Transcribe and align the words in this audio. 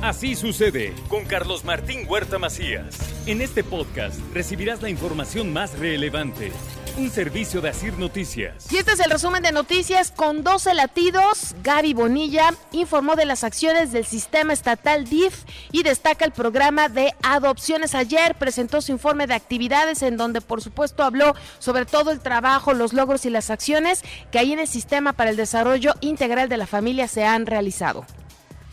Así 0.00 0.36
sucede 0.36 0.94
con 1.08 1.24
Carlos 1.24 1.64
Martín 1.64 2.06
Huerta 2.08 2.38
Macías. 2.38 2.96
En 3.26 3.42
este 3.42 3.64
podcast 3.64 4.16
recibirás 4.32 4.80
la 4.80 4.90
información 4.90 5.52
más 5.52 5.76
relevante. 5.76 6.52
Un 6.96 7.10
servicio 7.10 7.60
de 7.60 7.70
Asir 7.70 7.98
Noticias. 7.98 8.72
Y 8.72 8.76
este 8.76 8.92
es 8.92 9.00
el 9.00 9.10
resumen 9.10 9.42
de 9.42 9.50
noticias 9.50 10.12
con 10.12 10.44
12 10.44 10.74
latidos. 10.74 11.56
Gaby 11.64 11.94
Bonilla 11.94 12.54
informó 12.70 13.16
de 13.16 13.24
las 13.24 13.42
acciones 13.42 13.90
del 13.90 14.04
sistema 14.04 14.52
estatal 14.52 15.04
DIF 15.04 15.42
y 15.72 15.82
destaca 15.82 16.24
el 16.24 16.30
programa 16.30 16.88
de 16.88 17.12
adopciones. 17.24 17.96
Ayer 17.96 18.36
presentó 18.36 18.80
su 18.80 18.92
informe 18.92 19.26
de 19.26 19.34
actividades 19.34 20.02
en 20.02 20.16
donde 20.16 20.40
por 20.40 20.62
supuesto 20.62 21.02
habló 21.02 21.34
sobre 21.58 21.86
todo 21.86 22.12
el 22.12 22.20
trabajo, 22.20 22.72
los 22.72 22.92
logros 22.92 23.26
y 23.26 23.30
las 23.30 23.50
acciones 23.50 24.04
que 24.30 24.38
ahí 24.38 24.52
en 24.52 24.60
el 24.60 24.68
sistema 24.68 25.12
para 25.12 25.30
el 25.30 25.36
desarrollo 25.36 25.94
integral 26.00 26.48
de 26.48 26.56
la 26.56 26.68
familia 26.68 27.08
se 27.08 27.24
han 27.24 27.46
realizado 27.46 28.06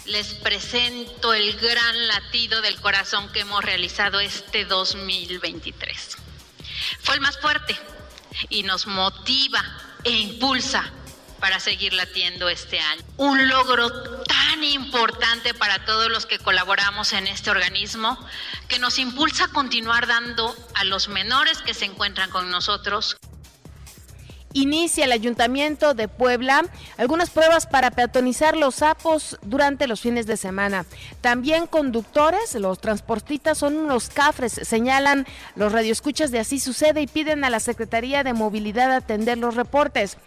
les 0.06 0.36
presento 0.36 1.34
el 1.34 1.58
gran 1.60 2.08
latido 2.08 2.62
del 2.62 2.80
corazón 2.80 3.32
que 3.32 3.42
hemos 3.42 3.64
realizado 3.64 4.20
este 4.20 4.66
2023. 4.66 6.18
Fue 7.02 7.16
el 7.16 7.22
más 7.22 7.40
fuerte 7.40 7.76
y 8.50 8.64
nos 8.64 8.86
motiva 8.88 9.64
e 10.04 10.12
impulsa 10.12 10.92
para 11.40 11.60
seguir 11.60 11.94
latiendo 11.94 12.50
este 12.50 12.80
año. 12.80 13.02
Un 13.18 13.50
logro 13.50 13.90
tan 14.24 14.64
importante 14.64 15.54
para 15.54 15.86
todos 15.86 16.10
los 16.10 16.26
que 16.26 16.40
colaboramos 16.40 17.14
en 17.14 17.28
este 17.28 17.50
organismo 17.50 18.18
que 18.68 18.80
nos 18.80 19.00
impulsa 19.00 19.46
a 19.46 19.50
continuar 19.50 20.08
dando 20.08 20.56
a 20.76 20.84
los 20.84 21.08
menores 21.08 21.60
que 21.60 21.74
se 21.74 21.86
encuentran 21.86 22.30
con 22.30 22.50
nosotros 22.52 23.18
inicia 24.56 25.04
el 25.04 25.12
Ayuntamiento 25.12 25.94
de 25.94 26.08
Puebla 26.08 26.64
algunas 26.98 27.30
pruebas 27.30 27.68
para 27.68 27.92
peatonizar 27.92 28.56
los 28.56 28.76
sapos 28.76 29.38
durante 29.44 29.86
los 29.86 30.00
fines 30.00 30.26
de 30.26 30.38
semana. 30.38 30.86
También 31.22 31.68
conductores, 31.68 32.56
los 32.56 32.80
transportistas 32.80 33.58
son 33.58 33.76
unos 33.76 34.10
cafres, 34.10 34.54
señalan 34.64 35.28
los 35.56 35.74
radioescuchas 35.74 36.32
de 36.32 36.40
Así 36.40 36.60
Sucede 36.60 37.02
y 37.02 37.08
piden 37.08 37.44
a 37.44 37.50
la 37.50 37.60
Secretaría 37.60 38.24
de 38.24 38.34
Movilidad 38.34 38.92
atender 38.92 39.38
los 39.38 39.56
reportes. 39.56 40.18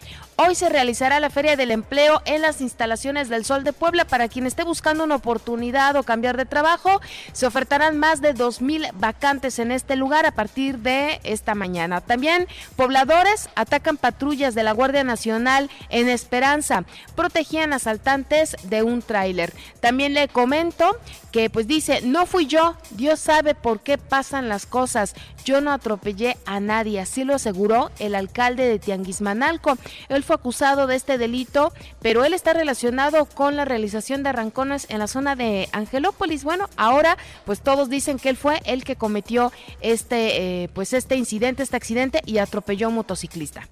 Hoy 0.41 0.55
se 0.55 0.69
realizará 0.69 1.19
la 1.19 1.29
Feria 1.29 1.57
del 1.57 1.69
Empleo 1.69 2.21
en 2.23 2.41
las 2.41 2.61
instalaciones 2.61 3.27
del 3.27 3.43
Sol 3.43 3.65
de 3.65 3.73
Puebla. 3.73 4.05
Para 4.05 4.29
quien 4.29 4.45
esté 4.45 4.63
buscando 4.63 5.03
una 5.03 5.15
oportunidad 5.15 5.97
o 5.97 6.03
cambiar 6.03 6.37
de 6.37 6.45
trabajo, 6.45 7.01
se 7.33 7.45
ofertarán 7.45 7.97
más 7.97 8.21
de 8.21 8.33
2.000 8.33 8.91
vacantes 8.93 9.59
en 9.59 9.73
este 9.73 9.97
lugar 9.97 10.25
a 10.25 10.31
partir 10.31 10.77
de 10.77 11.19
esta 11.25 11.55
mañana. 11.55 11.99
También 11.99 12.47
pobladores 12.77 13.49
atacan 13.55 13.97
patrullas 13.97 14.55
de 14.55 14.63
la 14.63 14.71
Guardia 14.71 15.03
Nacional 15.03 15.69
en 15.89 16.07
Esperanza. 16.07 16.85
Protegían 17.17 17.73
asaltantes 17.73 18.55
de 18.63 18.81
un 18.81 19.01
tráiler. 19.01 19.51
También 19.81 20.13
le 20.13 20.29
comento 20.29 20.95
que 21.33 21.49
pues 21.49 21.67
dice, 21.67 21.99
no 22.01 22.25
fui 22.25 22.47
yo, 22.47 22.75
Dios 22.91 23.19
sabe 23.19 23.55
por 23.55 23.81
qué 23.81 23.97
pasan 23.97 24.47
las 24.47 24.65
cosas. 24.65 25.15
Yo 25.43 25.61
no 25.61 25.71
atropellé 25.71 26.37
a 26.45 26.59
nadie, 26.59 26.99
así 26.99 27.23
lo 27.23 27.35
aseguró 27.35 27.91
el 27.99 28.15
alcalde 28.15 28.67
de 28.67 28.79
Tianguismanalco. 28.79 29.77
Él 30.09 30.23
fue 30.29 30.35
acusado 30.35 30.85
de 30.85 30.95
este 30.95 31.17
delito, 31.17 31.73
pero 32.03 32.23
él 32.23 32.35
está 32.35 32.53
relacionado 32.53 33.25
con 33.25 33.55
la 33.55 33.65
realización 33.65 34.21
de 34.21 34.29
arrancones 34.29 34.85
en 34.89 34.99
la 34.99 35.07
zona 35.07 35.35
de 35.35 35.67
Angelópolis. 35.71 36.43
Bueno, 36.43 36.69
ahora 36.77 37.17
pues 37.45 37.61
todos 37.61 37.89
dicen 37.89 38.19
que 38.19 38.29
él 38.29 38.37
fue 38.37 38.61
el 38.65 38.83
que 38.83 38.95
cometió 38.95 39.51
este 39.81 40.65
eh, 40.65 40.69
pues 40.71 40.93
este 40.93 41.15
incidente, 41.15 41.63
este 41.63 41.77
accidente 41.77 42.21
y 42.27 42.37
atropelló 42.37 42.85
a 42.85 42.89
un 42.89 42.95
motociclista. 42.95 43.67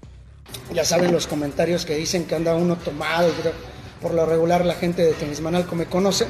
Ya 0.74 0.84
saben 0.84 1.12
los 1.12 1.28
comentarios 1.28 1.86
que 1.86 1.94
dicen 1.94 2.24
que 2.24 2.34
anda 2.34 2.56
uno 2.56 2.74
tomado, 2.74 3.30
por 4.02 4.12
lo 4.12 4.26
regular 4.26 4.66
la 4.66 4.74
gente 4.74 5.04
de 5.04 5.12
Tianguismanalco 5.12 5.76
me 5.76 5.86
conoce, 5.86 6.26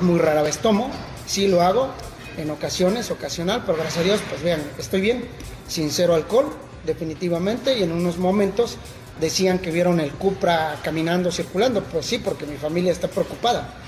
muy 0.00 0.18
rara 0.18 0.42
vez 0.42 0.58
tomo, 0.58 0.90
sí 1.24 1.46
lo 1.46 1.62
hago, 1.62 1.88
en 2.36 2.50
ocasiones, 2.50 3.12
ocasional, 3.12 3.62
pero 3.64 3.78
gracias 3.78 3.98
a 3.98 4.02
Dios, 4.02 4.20
pues 4.28 4.42
vean, 4.42 4.60
estoy 4.76 5.02
bien, 5.02 5.24
sin 5.68 5.92
cero 5.92 6.16
alcohol, 6.16 6.46
definitivamente, 6.84 7.78
y 7.78 7.84
en 7.84 7.92
unos 7.92 8.18
momentos 8.18 8.76
decían 9.20 9.58
que 9.58 9.70
vieron 9.70 10.00
el 10.00 10.12
Cupra 10.12 10.78
caminando, 10.82 11.30
circulando, 11.30 11.82
pues 11.82 12.06
sí, 12.06 12.18
porque 12.18 12.46
mi 12.46 12.56
familia 12.56 12.92
está 12.92 13.08
preocupada. 13.08 13.81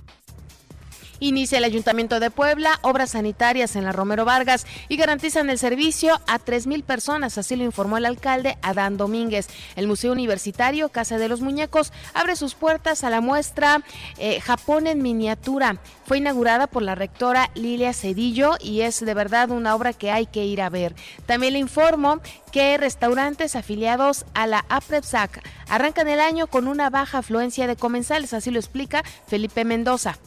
Inicia 1.21 1.59
el 1.59 1.65
Ayuntamiento 1.65 2.21
de 2.21 2.31
Puebla 2.31 2.79
obras 2.83 3.13
sanitarias 3.13 3.77
en 3.77 3.85
la 3.85 3.93
Romero 3.93 4.25
Vargas 4.25 4.67
y 4.89 4.97
garantizan 4.97 5.49
el 5.49 5.59
servicio 5.59 6.21
a 6.27 6.39
3.000 6.39 6.83
personas, 6.83 7.39
así 7.39 7.57
lo 7.57 7.65
informó 7.65 7.99
el 7.99 8.07
alcalde 8.07 8.59
Adán 8.63 8.97
Domínguez. 8.97 9.49
El 9.77 9.87
Museo 9.87 10.13
Universitario 10.13 10.89
Casa 10.89 11.19
de 11.19 11.29
los 11.29 11.41
Muñecos 11.41 11.93
abre 12.15 12.37
sus 12.37 12.55
puertas 12.55 13.05
a 13.05 13.11
la 13.11 13.21
muestra 13.21 13.83
eh, 14.19 14.41
Japón 14.41 14.87
en 14.87 15.03
miniatura. 15.03 15.79
Fue 16.07 16.19
inaugurada 16.19 16.67
por 16.67 16.83
la 16.83 16.95
rectora 16.95 17.51
Lilia 17.55 17.93
Cedillo 17.93 18.57
y 18.61 18.81
es 18.81 19.01
de 19.01 19.15
verdad 19.15 19.51
una 19.51 19.75
obra 19.75 19.93
que 19.93 20.11
hay 20.11 20.27
que 20.27 20.45
ir 20.45 20.61
a 20.61 20.69
ver. 20.69 20.95
También 21.27 21.55
le 21.55 21.59
informo 21.59 22.21
que 22.53 22.77
restaurantes 22.77 23.57
afiliados 23.57 24.27
a 24.35 24.47
la 24.47 24.65
APREPSAC 24.69 25.43
arrancan 25.69 26.09
el 26.09 26.21
año 26.21 26.47
con 26.47 26.69
una 26.69 26.91
baja 26.91 27.19
afluencia 27.19 27.67
de 27.67 27.77
comensales, 27.77 28.35
así 28.35 28.51
lo 28.51 28.59
explica 28.59 29.03
Felipe 29.27 29.65
Mendoza. 29.65 30.19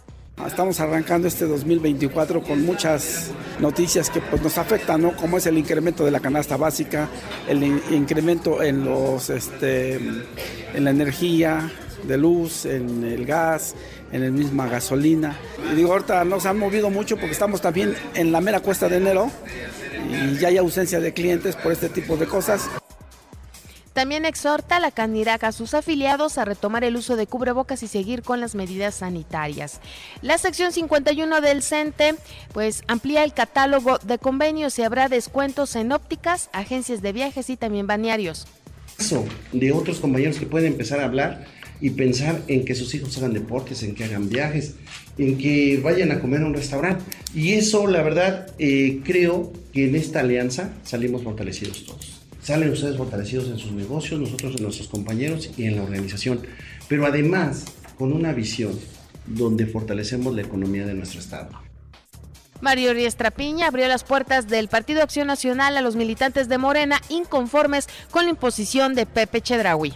Estamos 0.46 0.80
arrancando 0.80 1.28
este 1.28 1.46
2024 1.46 2.44
con 2.44 2.64
muchas 2.64 3.32
noticias 3.60 4.10
que 4.12 4.22
pues, 4.22 4.42
nos 4.42 4.58
afectan, 4.58 5.02
¿no? 5.02 5.16
Como 5.16 5.38
es 5.38 5.48
el 5.48 5.58
incremento 5.58 6.06
de 6.06 6.12
la 6.12 6.20
canasta 6.20 6.58
básica, 6.58 7.10
el 7.48 7.64
incremento 7.64 8.62
en 8.62 8.86
los, 8.86 9.32
este, 9.32 9.96
en 9.96 10.84
la 10.84 10.92
energía 10.92 11.72
de 12.04 12.18
luz, 12.18 12.66
en 12.66 13.04
el 13.04 13.26
gas, 13.26 13.74
en 14.12 14.26
la 14.26 14.30
misma 14.30 14.68
gasolina. 14.68 15.36
Y 15.72 15.76
digo, 15.76 15.92
ahorita 15.94 16.24
no 16.24 16.40
se 16.40 16.48
han 16.48 16.60
movido 16.60 16.92
mucho 16.92 17.16
porque 17.18 17.32
estamos 17.32 17.60
también 17.60 17.96
en 18.14 18.32
la 18.32 18.40
mera 18.40 18.60
cuesta 18.60 18.88
de 18.88 18.98
enero 18.98 19.32
y 20.10 20.38
ya 20.38 20.50
hay 20.50 20.58
ausencia 20.58 21.00
de 21.00 21.14
clientes 21.14 21.56
por 21.56 21.72
este 21.72 21.90
tipo 21.90 22.16
de 22.16 22.28
cosas. 22.28 22.70
También 23.98 24.26
exhorta 24.26 24.76
a 24.76 24.80
la 24.80 24.92
Candiraca 24.92 25.48
a 25.48 25.52
sus 25.52 25.74
afiliados 25.74 26.38
a 26.38 26.46
retomar 26.46 26.84
el 26.84 26.96
uso 26.98 27.16
de 27.16 27.26
cubrebocas 27.26 27.82
y 27.82 27.88
seguir 27.88 28.22
con 28.22 28.40
las 28.40 28.54
medidas 28.54 28.94
sanitarias. 28.94 29.80
La 30.22 30.38
sección 30.38 30.72
51 30.72 31.42
del 31.42 31.64
CENTE 31.64 32.14
pues 32.54 32.84
amplía 32.86 33.24
el 33.24 33.34
catálogo 33.34 33.98
de 33.98 34.20
convenios 34.20 34.78
y 34.78 34.84
habrá 34.84 35.10
descuentos 35.10 35.76
en 35.76 35.92
ópticas, 35.92 36.52
agencias 36.54 37.02
de 37.02 37.12
viajes 37.12 37.50
y 37.50 37.58
también 37.58 37.88
banearios. 37.88 38.46
De 39.52 39.72
otros 39.72 40.00
compañeros 40.00 40.38
que 40.38 40.46
pueden 40.46 40.74
empezar 40.74 41.00
a 41.00 41.06
hablar 41.06 41.46
y 41.82 41.90
pensar 41.90 42.44
en 42.48 42.66
que 42.66 42.76
sus 42.76 42.94
hijos 42.94 43.18
hagan 43.18 43.34
deportes, 43.34 43.82
en 43.82 43.96
que 43.96 44.04
hagan 44.04 44.30
viajes, 44.30 44.76
en 45.18 45.40
que 45.40 45.82
vayan 45.84 46.12
a 46.12 46.20
comer 46.20 46.44
a 46.44 46.46
un 46.46 46.54
restaurante. 46.54 47.04
Y 47.34 47.54
eso, 47.54 47.88
la 47.88 48.04
verdad, 48.04 48.54
eh, 48.60 49.00
creo 49.04 49.52
que 49.74 49.88
en 49.88 49.96
esta 49.96 50.20
alianza 50.20 50.70
salimos 50.84 51.24
fortalecidos 51.24 51.84
todos. 51.84 52.17
Salen 52.48 52.72
ustedes 52.72 52.96
fortalecidos 52.96 53.50
en 53.50 53.58
sus 53.58 53.74
negocios, 53.74 54.22
nosotros 54.22 54.56
en 54.56 54.64
nuestros 54.64 54.88
compañeros 54.88 55.50
y 55.58 55.66
en 55.66 55.76
la 55.76 55.84
organización, 55.84 56.40
pero 56.88 57.06
además 57.06 57.66
con 57.98 58.14
una 58.14 58.32
visión 58.32 58.72
donde 59.26 59.66
fortalecemos 59.66 60.34
la 60.34 60.44
economía 60.44 60.86
de 60.86 60.94
nuestro 60.94 61.20
Estado. 61.20 61.50
Mario 62.62 62.94
Riestra 62.94 63.32
Piña 63.32 63.68
abrió 63.68 63.90
las 63.90 64.06
puertas 64.06 64.48
del 64.48 64.70
Partido 64.70 65.04
Acción 65.04 65.28
Nacional 65.28 65.76
a 65.76 65.82
los 65.82 65.98
militantes 65.98 66.48
de 66.48 66.58
Morena 66.58 67.02
inconformes 67.10 67.90
con 68.12 68.24
la 68.24 68.30
imposición 68.30 68.96
de 68.96 69.06
Pepe 69.06 69.42
Chedraui. 69.42 69.96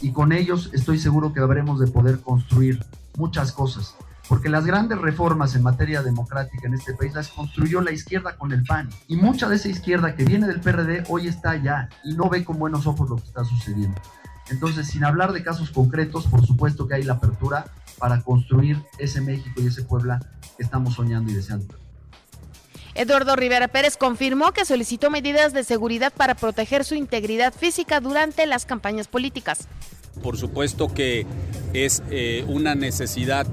Y 0.00 0.12
con 0.12 0.30
ellos 0.30 0.70
estoy 0.72 1.00
seguro 1.00 1.32
que 1.32 1.40
habremos 1.40 1.80
de 1.80 1.88
poder 1.88 2.20
construir 2.20 2.78
muchas 3.16 3.50
cosas 3.50 3.96
porque 4.28 4.50
las 4.50 4.66
grandes 4.66 4.98
reformas 4.98 5.54
en 5.56 5.62
materia 5.62 6.02
democrática 6.02 6.66
en 6.66 6.74
este 6.74 6.94
país 6.94 7.14
las 7.14 7.28
construyó 7.28 7.80
la 7.80 7.92
izquierda 7.92 8.36
con 8.36 8.52
el 8.52 8.62
PAN. 8.62 8.90
Y 9.08 9.16
mucha 9.16 9.48
de 9.48 9.56
esa 9.56 9.68
izquierda 9.68 10.14
que 10.14 10.24
viene 10.24 10.46
del 10.46 10.60
PRD 10.60 11.04
hoy 11.08 11.28
está 11.28 11.50
allá 11.50 11.88
y 12.04 12.14
no 12.14 12.28
ve 12.28 12.44
con 12.44 12.58
buenos 12.58 12.86
ojos 12.86 13.08
lo 13.08 13.16
que 13.16 13.24
está 13.24 13.44
sucediendo. 13.44 14.00
Entonces, 14.50 14.86
sin 14.86 15.04
hablar 15.04 15.32
de 15.32 15.42
casos 15.42 15.70
concretos, 15.70 16.26
por 16.26 16.46
supuesto 16.46 16.86
que 16.86 16.94
hay 16.94 17.02
la 17.02 17.14
apertura 17.14 17.66
para 17.98 18.20
construir 18.20 18.82
ese 18.98 19.20
México 19.20 19.60
y 19.60 19.66
ese 19.66 19.82
Puebla 19.82 20.20
que 20.56 20.62
estamos 20.62 20.94
soñando 20.94 21.30
y 21.30 21.34
deseando. 21.34 21.74
Eduardo 22.94 23.36
Rivera 23.36 23.68
Pérez 23.68 23.96
confirmó 23.96 24.52
que 24.52 24.64
solicitó 24.64 25.10
medidas 25.10 25.52
de 25.52 25.64
seguridad 25.64 26.12
para 26.12 26.34
proteger 26.34 26.84
su 26.84 26.94
integridad 26.94 27.54
física 27.54 28.00
durante 28.00 28.46
las 28.46 28.66
campañas 28.66 29.06
políticas. 29.08 29.68
Por 30.22 30.36
supuesto 30.36 30.92
que 30.92 31.26
es 31.74 32.02
eh, 32.10 32.44
una 32.48 32.74
necesidad 32.74 33.46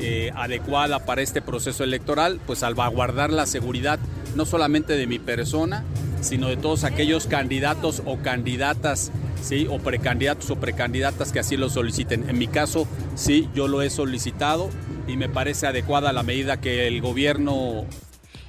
eh, 0.00 0.32
adecuada 0.34 1.04
para 1.04 1.22
este 1.22 1.42
proceso 1.42 1.84
electoral, 1.84 2.40
pues 2.46 2.60
salvaguardar 2.60 3.30
la 3.30 3.46
seguridad 3.46 3.98
no 4.34 4.46
solamente 4.46 4.96
de 4.96 5.06
mi 5.06 5.18
persona, 5.18 5.84
sino 6.22 6.48
de 6.48 6.56
todos 6.56 6.84
aquellos 6.84 7.26
candidatos 7.26 8.02
o 8.06 8.18
candidatas, 8.18 9.12
¿sí? 9.42 9.66
o 9.70 9.78
precandidatos 9.78 10.50
o 10.50 10.56
precandidatas 10.56 11.32
que 11.32 11.40
así 11.40 11.56
lo 11.56 11.68
soliciten. 11.68 12.28
En 12.30 12.38
mi 12.38 12.46
caso, 12.46 12.86
sí, 13.14 13.48
yo 13.54 13.68
lo 13.68 13.82
he 13.82 13.90
solicitado 13.90 14.70
y 15.06 15.16
me 15.16 15.28
parece 15.28 15.66
adecuada 15.66 16.12
la 16.12 16.22
medida 16.22 16.60
que 16.60 16.86
el 16.86 17.00
gobierno 17.00 17.84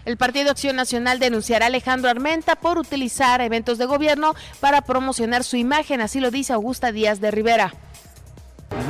el 0.03 0.17
Partido 0.17 0.49
Acción 0.49 0.75
Nacional 0.75 1.19
denunciará 1.19 1.65
a 1.65 1.67
Alejandro 1.67 2.09
Armenta 2.09 2.55
por 2.55 2.79
utilizar 2.79 3.39
eventos 3.41 3.77
de 3.77 3.85
gobierno 3.85 4.33
para 4.59 4.81
promocionar 4.81 5.43
su 5.43 5.57
imagen, 5.57 6.01
así 6.01 6.19
lo 6.19 6.31
dice 6.31 6.53
Augusta 6.53 6.91
Díaz 6.91 7.21
de 7.21 7.29
Rivera. 7.29 7.73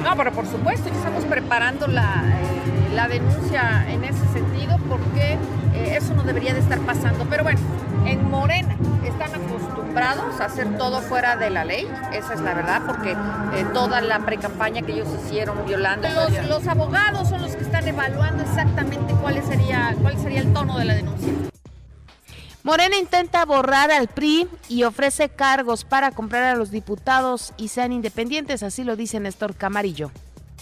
No, 0.03 0.15
pero 0.15 0.31
por 0.31 0.47
supuesto, 0.47 0.89
ya 0.89 0.95
estamos 0.95 1.25
preparando 1.25 1.87
la, 1.87 2.23
eh, 2.25 3.07
denuncia 3.09 3.85
en 3.89 4.03
ese 4.03 4.25
sentido 4.33 4.77
porque 4.89 5.37
eh, 5.73 5.95
eso 5.97 6.13
no 6.13 6.23
debería 6.23 6.53
de 6.53 6.59
estar 6.59 6.79
pasando. 6.79 7.25
Pero 7.29 7.43
bueno, 7.43 7.59
en 8.05 8.29
Morena 8.29 8.75
están 9.05 9.35
acostumbrados 9.35 10.39
a 10.39 10.45
hacer 10.45 10.77
todo 10.77 11.01
fuera 11.01 11.35
de 11.35 11.49
la 11.49 11.65
ley, 11.65 11.87
esa 12.13 12.33
es 12.33 12.41
la 12.41 12.53
verdad, 12.53 12.81
porque 12.87 13.11
eh, 13.11 13.65
toda 13.73 14.01
la 14.01 14.19
precampaña 14.19 14.81
que 14.81 14.93
ellos 14.93 15.07
hicieron 15.23 15.65
violando. 15.65 16.07
Los, 16.09 16.47
los 16.47 16.67
abogados 16.67 17.29
son 17.29 17.41
los 17.41 17.55
que 17.55 17.63
están 17.63 17.87
evaluando 17.87 18.43
exactamente 18.43 19.13
cuál 19.21 19.41
sería, 19.43 19.95
cuál 20.01 20.17
sería 20.17 20.41
el 20.41 20.53
tono 20.53 20.77
de 20.77 20.85
la 20.85 20.93
denuncia. 20.95 21.50
Morena 22.63 22.95
intenta 22.95 23.43
borrar 23.43 23.89
al 23.91 24.07
PRI 24.07 24.47
y 24.69 24.83
ofrece 24.83 25.29
cargos 25.29 25.83
para 25.83 26.11
comprar 26.11 26.43
a 26.43 26.55
los 26.55 26.69
diputados 26.69 27.53
y 27.57 27.69
sean 27.69 27.91
independientes, 27.91 28.61
así 28.61 28.83
lo 28.83 28.95
dice 28.95 29.19
Néstor 29.19 29.55
Camarillo. 29.55 30.11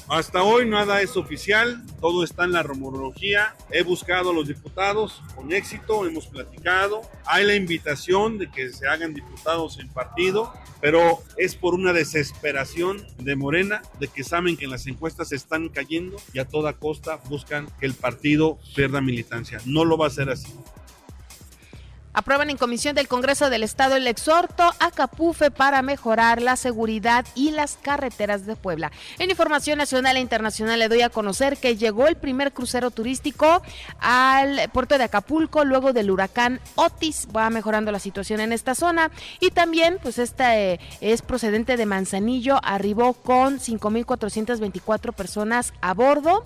Hasta 0.08 0.42
hoy 0.42 0.68
nada 0.68 1.02
es 1.02 1.18
oficial, 1.18 1.84
todo 2.00 2.24
está 2.24 2.46
en 2.46 2.54
la 2.54 2.64
rumorología. 2.64 3.54
He 3.70 3.84
buscado 3.84 4.32
a 4.32 4.34
los 4.34 4.48
diputados 4.48 5.22
con 5.36 5.52
éxito, 5.52 6.08
hemos 6.08 6.26
platicado. 6.26 7.02
Hay 7.26 7.46
la 7.46 7.54
invitación 7.54 8.40
de 8.40 8.50
que 8.50 8.70
se 8.70 8.88
hagan 8.88 9.14
diputados 9.14 9.78
en 9.78 9.88
partido, 9.90 10.52
pero 10.82 11.20
es 11.38 11.54
por 11.54 11.76
una 11.76 11.94
desesperación 11.94 13.06
de 13.20 13.36
Morena, 13.36 13.84
de 14.00 14.08
que 14.08 14.24
saben 14.24 14.58
que 14.58 14.68
las 14.68 14.88
encuestas 14.88 15.32
están 15.32 15.70
cayendo 15.70 16.18
y 16.34 16.40
a 16.40 16.48
toda 16.48 16.74
costa 16.74 17.20
buscan 17.30 17.68
que 17.80 17.86
el 17.86 17.94
partido 17.94 18.58
pierda 18.76 19.02
militancia. 19.02 19.60
No 19.66 19.86
lo 19.86 19.96
va 19.96 20.06
a 20.06 20.08
hacer 20.08 20.32
así. 20.32 20.52
Aprueban 22.20 22.50
en 22.50 22.58
comisión 22.58 22.96
del 22.96 23.08
Congreso 23.08 23.50
del 23.50 23.64
Estado 23.64 23.96
el 23.96 24.06
exhorto 24.06 24.70
a 24.82 24.92
Capufe 24.92 25.52
para 25.52 25.82
mejorar 25.82 26.42
la 26.42 26.58
seguridad 26.58 27.26
y 27.34 27.52
las 27.52 27.78
carreteras 27.82 28.46
de 28.46 28.58
Puebla. 28.58 28.92
En 29.20 29.30
información 29.30 29.78
nacional 29.78 30.18
e 30.18 30.20
internacional 30.20 30.80
le 30.80 30.90
doy 30.90 31.02
a 31.02 31.10
conocer 31.10 31.56
que 31.56 31.78
llegó 31.78 32.10
el 32.10 32.18
primer 32.18 32.52
crucero 32.52 32.92
turístico 32.92 33.62
al 34.02 34.70
puerto 34.74 34.98
de 34.98 35.06
Acapulco 35.06 35.64
luego 35.64 35.94
del 35.94 36.12
huracán 36.12 36.60
Otis. 36.76 37.26
Va 37.34 37.50
mejorando 37.50 37.90
la 37.94 38.00
situación 38.00 38.42
en 38.42 38.52
esta 38.52 38.76
zona 38.76 39.12
y 39.40 39.52
también 39.52 39.98
pues 40.04 40.20
esta 40.20 40.60
eh, 40.60 40.82
es 41.00 41.22
procedente 41.22 41.78
de 41.78 41.86
Manzanillo, 41.86 42.60
arribó 42.64 43.14
con 43.14 43.60
5.424 43.60 45.14
personas 45.14 45.72
a 45.80 45.94
bordo 45.94 46.44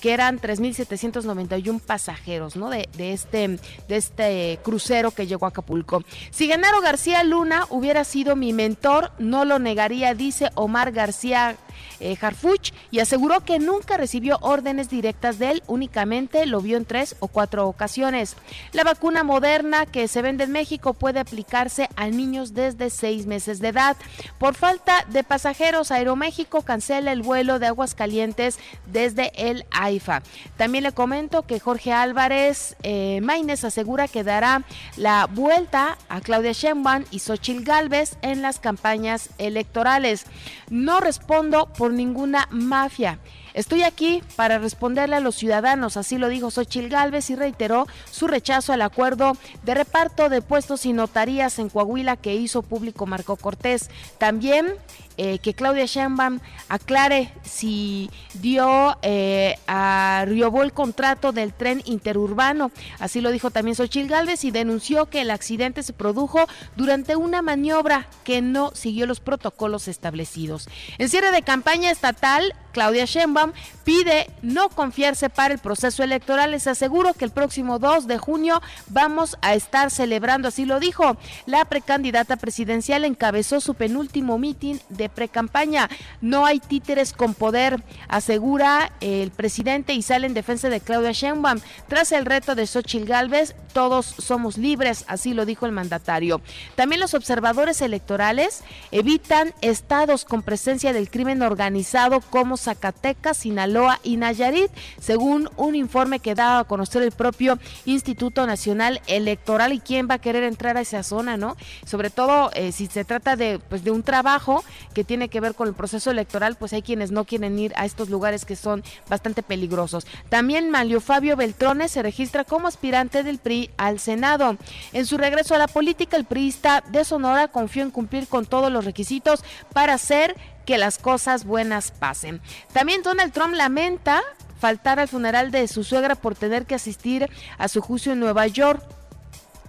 que 0.00 0.12
eran 0.12 0.38
3.791 0.40 1.80
pasajeros, 1.80 2.54
¿no? 2.54 2.70
De, 2.70 2.88
de, 2.96 3.12
este, 3.12 3.58
de 3.88 3.96
este 3.96 4.58
crucero 4.62 5.10
que 5.16 5.26
llegó 5.26 5.46
a 5.46 5.48
Acapulco. 5.48 6.04
Si 6.30 6.46
Genaro 6.46 6.80
García 6.80 7.24
Luna 7.24 7.66
hubiera 7.70 8.04
sido 8.04 8.36
mi 8.36 8.52
mentor, 8.52 9.10
no 9.18 9.44
lo 9.44 9.58
negaría, 9.58 10.14
dice 10.14 10.50
Omar 10.54 10.92
García 10.92 11.56
eh, 12.00 12.16
Harfuch 12.20 12.72
y 12.90 13.00
aseguró 13.00 13.40
que 13.40 13.58
nunca 13.58 13.96
recibió 13.96 14.38
órdenes 14.40 14.88
directas 14.88 15.38
de 15.38 15.50
él, 15.52 15.62
únicamente 15.66 16.46
lo 16.46 16.60
vio 16.60 16.76
en 16.76 16.84
tres 16.84 17.16
o 17.20 17.28
cuatro 17.28 17.66
ocasiones. 17.68 18.36
La 18.72 18.84
vacuna 18.84 19.24
moderna 19.24 19.86
que 19.86 20.08
se 20.08 20.22
vende 20.22 20.44
en 20.44 20.52
México 20.52 20.94
puede 20.94 21.20
aplicarse 21.20 21.88
a 21.96 22.08
niños 22.08 22.54
desde 22.54 22.90
seis 22.90 23.26
meses 23.26 23.60
de 23.60 23.68
edad. 23.68 23.96
Por 24.38 24.54
falta 24.54 25.04
de 25.08 25.24
pasajeros, 25.24 25.90
Aeroméxico 25.90 26.62
cancela 26.62 27.12
el 27.12 27.22
vuelo 27.22 27.58
de 27.58 27.66
Aguascalientes 27.66 28.58
desde 28.86 29.32
el 29.36 29.64
AIFA. 29.70 30.22
También 30.56 30.84
le 30.84 30.92
comento 30.92 31.42
que 31.42 31.60
Jorge 31.60 31.92
Álvarez 31.92 32.76
eh, 32.82 33.20
asegura 33.62 34.08
que 34.08 34.24
dará 34.24 34.62
la 34.96 35.26
vuelta 35.26 35.98
a 36.08 36.20
Claudia 36.20 36.52
Sheinbaum 36.52 37.04
y 37.10 37.18
Xochil 37.18 37.64
Gálvez 37.64 38.16
en 38.22 38.42
las 38.42 38.58
campañas 38.58 39.30
electorales. 39.38 40.26
No 40.70 41.00
respondo 41.00 41.65
por 41.76 41.92
ninguna 41.92 42.46
mafia. 42.50 43.18
Estoy 43.56 43.84
aquí 43.84 44.22
para 44.36 44.58
responderle 44.58 45.16
a 45.16 45.20
los 45.20 45.34
ciudadanos, 45.34 45.96
así 45.96 46.18
lo 46.18 46.28
dijo 46.28 46.50
Xochil 46.50 46.90
Gálvez 46.90 47.30
y 47.30 47.36
reiteró 47.36 47.86
su 48.10 48.26
rechazo 48.26 48.74
al 48.74 48.82
acuerdo 48.82 49.32
de 49.64 49.72
reparto 49.72 50.28
de 50.28 50.42
puestos 50.42 50.84
y 50.84 50.92
notarías 50.92 51.58
en 51.58 51.70
Coahuila 51.70 52.18
que 52.18 52.34
hizo 52.34 52.60
público 52.60 53.06
Marco 53.06 53.36
Cortés. 53.36 53.88
También 54.18 54.74
eh, 55.18 55.38
que 55.38 55.54
Claudia 55.54 55.86
Sheinbaum 55.86 56.40
aclare 56.68 57.32
si 57.42 58.10
dio 58.34 58.98
eh, 59.00 59.58
a 59.66 60.24
Riobó 60.26 60.62
el 60.62 60.74
contrato 60.74 61.32
del 61.32 61.54
tren 61.54 61.80
interurbano. 61.86 62.70
Así 62.98 63.22
lo 63.22 63.30
dijo 63.30 63.50
también 63.50 63.74
Xochil 63.74 64.08
Gálvez 64.08 64.44
y 64.44 64.50
denunció 64.50 65.06
que 65.06 65.22
el 65.22 65.30
accidente 65.30 65.82
se 65.82 65.94
produjo 65.94 66.46
durante 66.76 67.16
una 67.16 67.40
maniobra 67.40 68.06
que 68.24 68.42
no 68.42 68.72
siguió 68.74 69.06
los 69.06 69.20
protocolos 69.20 69.88
establecidos. 69.88 70.68
En 70.98 71.08
cierre 71.08 71.32
de 71.32 71.40
campaña 71.40 71.90
estatal, 71.90 72.52
Claudia 72.76 73.06
Sheinbaum 73.06 73.52
pide 73.84 74.28
no 74.42 74.68
confiarse 74.68 75.30
para 75.30 75.54
el 75.54 75.60
proceso 75.60 76.02
electoral. 76.02 76.50
Les 76.50 76.66
aseguro 76.66 77.14
que 77.14 77.24
el 77.24 77.30
próximo 77.30 77.78
2 77.78 78.06
de 78.06 78.18
junio 78.18 78.60
vamos 78.88 79.38
a 79.40 79.54
estar 79.54 79.90
celebrando, 79.90 80.48
así 80.48 80.66
lo 80.66 80.78
dijo. 80.78 81.16
La 81.46 81.64
precandidata 81.64 82.36
presidencial 82.36 83.06
encabezó 83.06 83.62
su 83.62 83.72
penúltimo 83.72 84.36
mitin 84.36 84.78
de 84.90 85.08
pre-campaña. 85.08 85.88
No 86.20 86.44
hay 86.44 86.60
títeres 86.60 87.14
con 87.14 87.32
poder, 87.32 87.82
asegura 88.08 88.92
el 89.00 89.30
presidente 89.30 89.94
y 89.94 90.02
sale 90.02 90.26
en 90.26 90.34
defensa 90.34 90.68
de 90.68 90.80
Claudia 90.80 91.12
Sheinbaum. 91.12 91.60
Tras 91.88 92.12
el 92.12 92.26
reto 92.26 92.54
de 92.54 92.66
Xochil 92.66 93.06
Gálvez, 93.06 93.54
todos 93.72 94.04
somos 94.04 94.58
libres, 94.58 95.06
así 95.08 95.32
lo 95.32 95.46
dijo 95.46 95.64
el 95.64 95.72
mandatario. 95.72 96.42
También 96.74 97.00
los 97.00 97.14
observadores 97.14 97.80
electorales 97.80 98.62
evitan 98.90 99.54
estados 99.62 100.26
con 100.26 100.42
presencia 100.42 100.92
del 100.92 101.10
crimen 101.10 101.40
organizado 101.40 102.20
como 102.20 102.58
Zacatecas, 102.66 103.36
Sinaloa 103.36 104.00
y 104.02 104.16
Nayarit, 104.16 104.70
según 105.00 105.48
un 105.56 105.76
informe 105.76 106.18
que 106.18 106.34
daba 106.34 106.60
a 106.60 106.64
conocer 106.64 107.02
el 107.02 107.12
propio 107.12 107.58
Instituto 107.84 108.44
Nacional 108.44 109.00
Electoral 109.06 109.72
y 109.72 109.78
quién 109.78 110.08
va 110.10 110.14
a 110.14 110.18
querer 110.18 110.42
entrar 110.42 110.76
a 110.76 110.80
esa 110.80 111.02
zona, 111.04 111.36
¿no? 111.36 111.56
Sobre 111.84 112.10
todo 112.10 112.50
eh, 112.54 112.72
si 112.72 112.86
se 112.88 113.04
trata 113.04 113.36
de, 113.36 113.60
pues, 113.68 113.84
de 113.84 113.92
un 113.92 114.02
trabajo 114.02 114.64
que 114.94 115.04
tiene 115.04 115.28
que 115.28 115.40
ver 115.40 115.54
con 115.54 115.68
el 115.68 115.74
proceso 115.74 116.10
electoral, 116.10 116.56
pues 116.56 116.72
hay 116.72 116.82
quienes 116.82 117.12
no 117.12 117.24
quieren 117.24 117.56
ir 117.58 117.72
a 117.76 117.84
estos 117.84 118.10
lugares 118.10 118.44
que 118.44 118.56
son 118.56 118.82
bastante 119.08 119.42
peligrosos. 119.44 120.06
También 120.28 120.70
Mario 120.70 121.00
Fabio 121.00 121.36
Beltrones 121.36 121.92
se 121.92 122.02
registra 122.02 122.44
como 122.44 122.66
aspirante 122.66 123.22
del 123.22 123.38
PRI 123.38 123.70
al 123.76 124.00
Senado. 124.00 124.56
En 124.92 125.06
su 125.06 125.18
regreso 125.18 125.54
a 125.54 125.58
la 125.58 125.68
política, 125.68 126.16
el 126.16 126.24
priista 126.24 126.82
de 126.90 127.04
Sonora 127.04 127.48
confió 127.48 127.84
en 127.84 127.92
cumplir 127.92 128.26
con 128.26 128.44
todos 128.44 128.72
los 128.72 128.84
requisitos 128.84 129.44
para 129.72 129.94
hacer 129.94 130.34
que 130.66 130.76
las 130.76 130.98
cosas 130.98 131.44
buenas 131.44 131.92
pasen. 131.92 132.40
También 132.72 133.02
Donald 133.02 133.32
Trump 133.32 133.54
lamenta 133.54 134.22
faltar 134.58 134.98
al 135.00 135.08
funeral 135.08 135.50
de 135.50 135.68
su 135.68 135.84
suegra 135.84 136.14
por 136.14 136.34
tener 136.34 136.66
que 136.66 136.74
asistir 136.74 137.30
a 137.56 137.68
su 137.68 137.80
juicio 137.80 138.12
en 138.12 138.20
Nueva 138.20 138.46
York. 138.46 138.82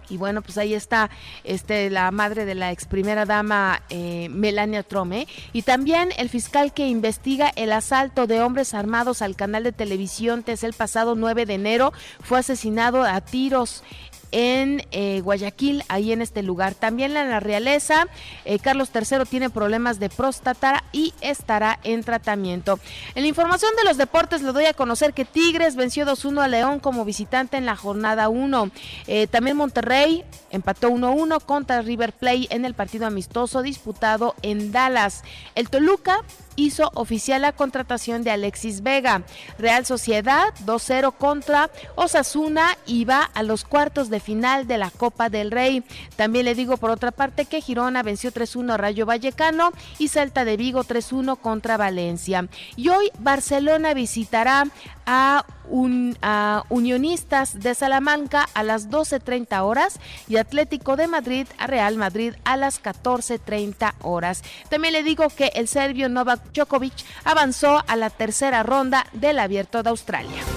Y 0.09 0.15
bueno, 0.15 0.41
pues 0.41 0.57
ahí 0.57 0.73
está 0.73 1.09
este, 1.43 1.89
la 1.89 2.11
madre 2.11 2.45
de 2.45 2.55
la 2.55 2.71
ex 2.71 2.85
primera 2.85 3.25
dama 3.25 3.81
eh, 3.89 4.29
Melania 4.29 4.83
Trump. 4.83 5.11
¿eh? 5.11 5.27
Y 5.51 5.63
también 5.63 6.13
el 6.17 6.29
fiscal 6.29 6.73
que 6.73 6.87
investiga 6.87 7.51
el 7.57 7.73
asalto 7.73 8.25
de 8.25 8.41
hombres 8.41 8.73
armados 8.73 9.21
al 9.21 9.35
canal 9.35 9.63
de 9.63 9.73
televisión 9.73 10.43
desde 10.45 10.67
el 10.67 10.73
pasado 10.73 11.15
9 11.15 11.45
de 11.45 11.55
enero 11.55 11.93
fue 12.21 12.39
asesinado 12.39 13.03
a 13.03 13.19
tiros 13.19 13.83
en 14.31 14.83
eh, 14.91 15.21
Guayaquil, 15.21 15.83
ahí 15.87 16.11
en 16.11 16.21
este 16.21 16.43
lugar. 16.43 16.75
También 16.75 17.13
la 17.13 17.39
realeza, 17.39 18.07
eh, 18.45 18.59
Carlos 18.59 18.89
III 18.93 19.25
tiene 19.29 19.49
problemas 19.49 19.99
de 19.99 20.09
próstata 20.09 20.83
y 20.91 21.13
estará 21.21 21.79
en 21.83 22.03
tratamiento. 22.03 22.79
En 23.15 23.23
la 23.23 23.27
información 23.27 23.71
de 23.77 23.83
los 23.83 23.97
deportes 23.97 24.41
le 24.41 24.51
doy 24.51 24.65
a 24.65 24.73
conocer 24.73 25.13
que 25.13 25.25
Tigres 25.25 25.75
venció 25.75 26.05
2-1 26.05 26.43
a 26.43 26.47
León 26.47 26.79
como 26.79 27.05
visitante 27.05 27.57
en 27.57 27.65
la 27.65 27.75
jornada 27.75 28.29
1. 28.29 28.71
Eh, 29.07 29.27
también 29.27 29.57
Monterrey 29.57 30.23
empató 30.51 30.89
1-1 30.89 31.41
contra 31.41 31.81
River 31.81 32.13
Plate 32.13 32.47
en 32.49 32.65
el 32.65 32.73
partido 32.73 33.05
amistoso 33.05 33.61
disputado 33.61 34.35
en 34.41 34.71
Dallas. 34.71 35.23
El 35.55 35.69
Toluca 35.69 36.23
hizo 36.57 36.91
oficial 36.95 37.43
la 37.43 37.53
contratación 37.53 38.23
de 38.23 38.31
Alexis 38.31 38.81
Vega. 38.81 39.23
Real 39.57 39.85
Sociedad 39.85 40.53
2-0 40.65 41.13
contra 41.13 41.69
Osasuna 41.95 42.77
y 42.85 43.05
va 43.05 43.21
a 43.21 43.43
los 43.43 43.63
cuartos 43.63 44.09
final 44.19 44.67
de 44.67 44.77
la 44.77 44.89
Copa 44.89 45.29
del 45.29 45.51
Rey. 45.51 45.83
También 46.15 46.45
le 46.45 46.55
digo 46.55 46.77
por 46.77 46.89
otra 46.89 47.11
parte 47.11 47.45
que 47.45 47.61
Girona 47.61 48.03
venció 48.03 48.31
3-1 48.31 48.73
a 48.73 48.77
Rayo 48.77 49.05
Vallecano 49.05 49.71
y 49.99 50.07
Celta 50.07 50.45
de 50.45 50.57
Vigo 50.57 50.83
3-1 50.83 51.37
contra 51.39 51.77
Valencia. 51.77 52.47
Y 52.75 52.89
hoy 52.89 53.11
Barcelona 53.19 53.93
visitará 53.93 54.65
a, 55.05 55.45
un, 55.69 56.17
a, 56.21 56.63
Unionistas 56.69 57.59
de 57.59 57.73
Salamanca 57.75 58.47
a 58.53 58.63
las 58.63 58.89
12.30 58.89 59.61
horas 59.61 59.99
y 60.27 60.37
Atlético 60.37 60.95
de 60.95 61.07
Madrid 61.07 61.47
a 61.57 61.67
Real 61.67 61.95
Madrid 61.95 62.33
a 62.43 62.57
las 62.57 62.83
14.30 62.83 63.93
horas. 64.03 64.43
También 64.69 64.93
le 64.93 65.03
digo 65.03 65.29
que 65.29 65.51
el 65.55 65.67
serbio 65.67 66.09
Novak 66.09 66.51
Djokovic 66.53 66.93
avanzó 67.23 67.83
a 67.87 67.95
la 67.95 68.09
tercera 68.09 68.63
ronda 68.63 69.05
del 69.13 69.39
Abierto 69.39 69.83
de 69.83 69.89
Australia. 69.89 70.56